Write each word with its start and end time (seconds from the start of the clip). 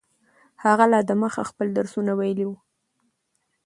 هغه 0.63 0.85
لا 0.91 0.99
دمخه 1.09 1.41
خپل 1.49 1.67
درسونه 1.77 2.11
ویلي 2.19 2.45
وو. 2.47 2.57